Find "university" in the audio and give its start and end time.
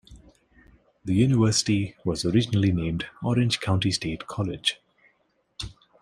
1.13-1.95